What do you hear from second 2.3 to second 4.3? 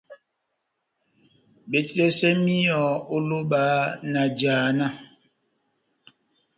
míyɔ ó lóba na